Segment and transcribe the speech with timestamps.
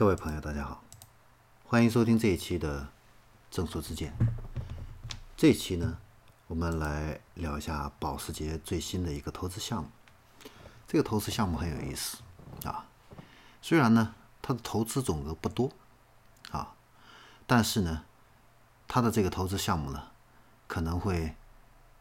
[0.00, 0.82] 各位朋友，大家好，
[1.62, 2.88] 欢迎收听这一期的
[3.50, 4.14] 正说之见。
[5.36, 5.98] 这一期呢，
[6.46, 9.90] 我们来聊一下保时捷最新的一个投资项目。
[10.88, 12.16] 这个投资项目很有意思
[12.64, 12.86] 啊，
[13.60, 15.70] 虽然呢，它的投资总额不多
[16.50, 16.74] 啊，
[17.46, 18.06] 但是呢，
[18.88, 20.12] 它的这个投资项目呢，
[20.66, 21.36] 可能会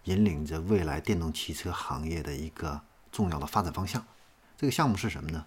[0.05, 2.79] 引领着未来电动汽车行业的一个
[3.11, 4.05] 重要的发展方向。
[4.55, 5.45] 这个项目是什么呢？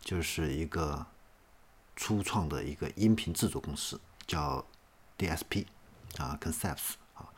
[0.00, 1.04] 就是一个
[1.94, 4.64] 初创的一个音频制作公司，叫
[5.18, 5.66] DSP
[6.18, 7.32] 啊，Concepts 啊。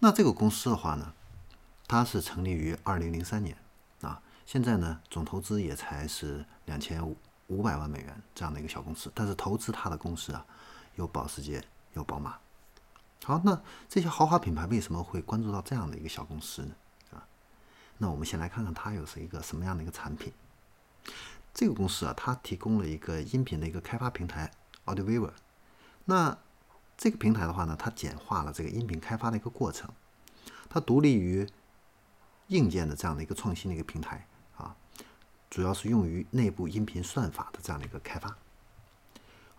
[0.00, 1.12] 那这个公司的话呢，
[1.86, 3.56] 它是成立于二零零三年
[4.00, 7.16] 啊，现在呢总投资也才是两千五
[7.48, 9.12] 五百万美元这样的一个小公司。
[9.14, 10.44] 但是投资它的公司啊，
[10.96, 12.38] 有保时捷，有宝马。
[13.24, 16.74] 好，那这些豪华品牌为什么会关注到这样的一个小公司呢？
[17.12, 17.26] 啊，
[17.98, 20.32] 那我们先来看看它又是一个什么样的一个产品。
[21.58, 24.48] 这个公司啊，它提供了一个音频的一个开发平台
[24.86, 25.32] AudioViewer。
[26.04, 26.38] 那
[26.96, 29.90] 这个平台的话呢，它简化了这个音频开发的一个过程，
[30.70, 31.48] 它独立于
[32.46, 34.24] 硬件的这样的一个创新的一个平台
[34.56, 34.76] 啊，
[35.50, 38.36] 主要是用于内部音频算法的这样的一个开发。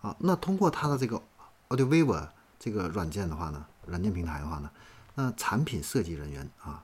[0.00, 1.22] 啊，那通过它的这个
[1.68, 4.70] AudioViewer 这个软件的话呢，软件平台的话呢，
[5.16, 6.82] 那产品设计人员啊，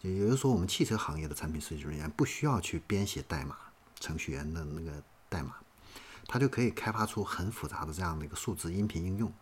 [0.00, 3.54] 也就是说我们汽车行业的产品设计人员不需要去编写代码。
[4.00, 5.54] 程序员的那个代码，
[6.26, 9.32] 它就可以开发出很复杂的这样的一个数字音频应用。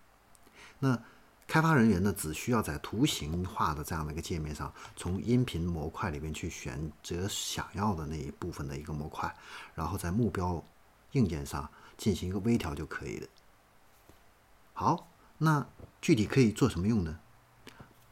[0.79, 1.01] 那
[1.47, 9.35] 开发人员呢，只需要在图形化的这样的一个界面上，从音频模块里面去选择想要的那一部分的一个模块，
[9.75, 10.65] 然后在目标
[11.13, 13.29] 硬件上进行一个微调就可以了。
[14.73, 15.67] 好，那
[16.01, 17.21] 具体可以做什么用呢？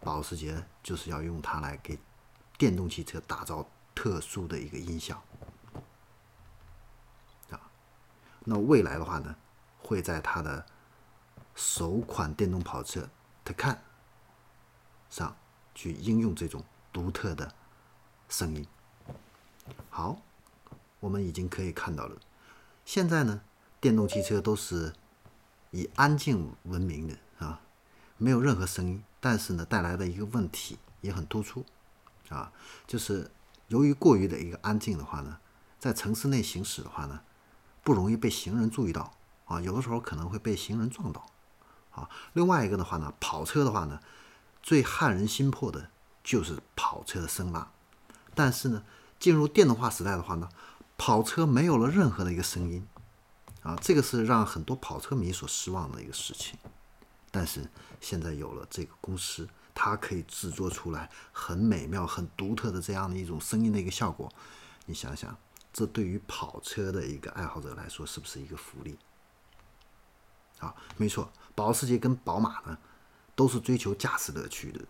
[0.00, 1.98] 保时捷就是要用它来给
[2.58, 5.22] 电动汽车打造特殊的一个音效。
[8.44, 9.36] 那未来的话呢，
[9.78, 10.66] 会在它的
[11.54, 13.08] 首款电动跑车
[13.44, 13.78] Taycan
[15.08, 15.36] 上
[15.74, 17.54] 去应用这种独特的
[18.28, 18.66] 声音。
[19.90, 20.20] 好，
[20.98, 22.16] 我们已经可以看到了，
[22.84, 23.42] 现在呢，
[23.80, 24.92] 电动汽车都是
[25.70, 27.60] 以安静闻名的啊，
[28.16, 31.64] 没有任何声音，但是呢，带来的一个问题也很突出
[32.28, 32.52] 啊，
[32.88, 33.30] 就是
[33.68, 35.38] 由于过于的一个安静的话呢，
[35.78, 37.20] 在城市内行驶的话呢。
[37.82, 39.12] 不容易被行人注意到
[39.44, 41.26] 啊，有的时候可能会被行人撞到
[41.90, 42.08] 啊。
[42.32, 44.00] 另外一个的话呢，跑车的话呢，
[44.62, 45.90] 最撼人心魄的
[46.22, 47.70] 就是跑车的声浪。
[48.34, 48.82] 但是呢，
[49.18, 50.48] 进入电动化时代的话呢，
[50.96, 52.86] 跑车没有了任何的一个声音
[53.62, 56.58] 啊，这个是让很多跑车迷所失望的一个事情。
[57.30, 57.68] 但是
[58.00, 64.30] 现在有了这个公司，它可以制作出来很美妙、很独特的这样的一种声音的一个效果，
[64.86, 65.36] 你想想。
[65.72, 68.98] 这对于跑车的一个爱好者来说，是不是一个福利？
[70.58, 72.78] 啊，没错，保时捷跟宝马呢，
[73.34, 74.84] 都是追求驾驶乐趣的，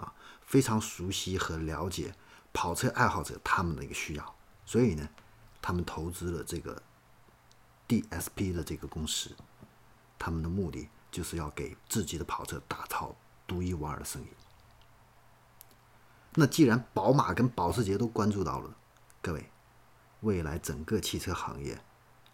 [0.00, 2.14] 啊，非常熟悉和了解
[2.52, 4.34] 跑车爱好者他们的一个需要，
[4.64, 5.08] 所以呢，
[5.60, 6.80] 他们投资了这个
[7.88, 9.36] DSP 的这个公司，
[10.18, 13.14] 他们的目的就是要给自己的跑车打造
[13.46, 14.28] 独一无二的声音。
[16.34, 18.74] 那既然宝马跟保时捷都关注到了，
[19.20, 19.50] 各位。
[20.20, 21.80] 未来整个汽车行业，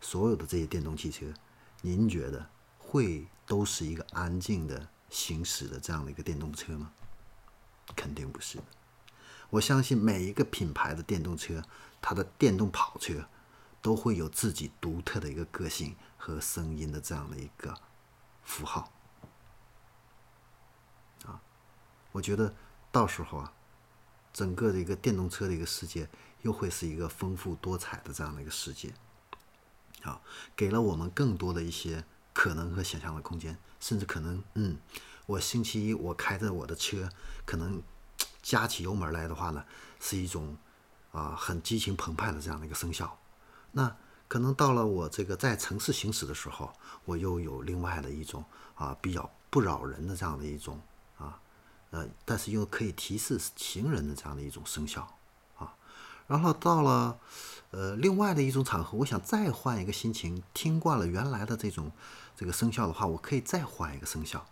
[0.01, 1.33] 所有的这些电动汽车，
[1.83, 6.91] 您觉得会都是一个安静的行驶的这样的一个电动车吗？
[7.95, 8.59] 肯定不是。
[9.51, 11.63] 我相信每一个品牌的电动车，
[12.03, 13.29] 它的电动跑车
[13.81, 17.73] 都会有自己独特的一个个性和声音的这样的一个
[18.43, 18.93] 符号。
[21.25, 21.41] 啊，
[22.11, 22.53] 我觉得
[22.91, 23.53] 到时候啊，
[24.33, 26.09] 整个的一个电动车的一个世界。
[26.47, 28.95] 又会是一个丰富多彩的这样的一个世界，
[30.01, 30.23] 好，
[30.55, 34.77] 给了我们更多的一些可能和想象的空间，甚至可能，嗯，
[35.27, 37.11] 我星期一我开着我的车，
[37.45, 37.83] 可能
[38.43, 39.65] 加起油门来的话呢，
[39.99, 40.57] 是一种
[41.11, 43.19] 啊很激情澎湃的这样的一个声效。
[43.73, 43.97] 那
[44.29, 46.73] 可能到了我这个在城市行驶的时候，
[47.07, 48.45] 我又有另外的一种
[48.77, 50.81] 啊比较不扰人的这样的一种
[51.19, 51.41] 啊
[51.91, 55.16] 呃，但是又可以提示行人的这样的一种声效。
[56.27, 57.21] 然后到了，
[57.71, 61.93] 呃，另外的一种场合，我想再换一个心情，听惯了原来的这种
[62.35, 64.45] 这个声效的话，我可以再换一个声效。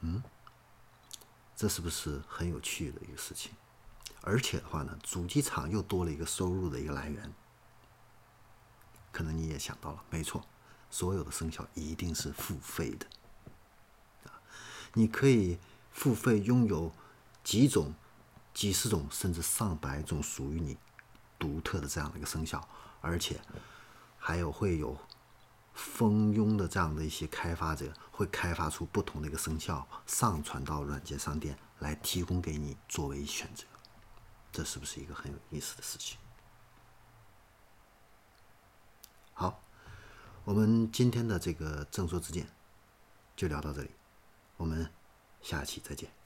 [0.00, 0.22] 嗯，
[1.54, 3.52] 这是不是很有趣的一个事情？
[4.22, 7.30] 而且的话呢，主机厂又多了一个收入的一个来源。
[9.10, 10.42] 可能你也想到了，没错，
[10.88, 13.06] 所有的声效一定是付费的。
[14.94, 15.58] 你可以
[15.90, 16.90] 付费拥有
[17.44, 17.92] 几种。
[18.54, 20.76] 几十种甚至上百种属于你
[21.38, 22.66] 独特的这样的一个生肖，
[23.00, 23.40] 而且
[24.18, 24.96] 还有会有
[25.74, 33.64] 蜂拥的这样的一些开发者，会开发出不同的一个生肖，上传到软件商店来提供给你作为选择，
[34.52, 36.18] 这是不是一个很有意思的事情？
[39.32, 39.62] 好，
[40.44, 42.46] 我们今天的这个正说之见
[43.34, 43.90] 就聊到这里，
[44.58, 44.92] 我们
[45.40, 46.21] 下期再见。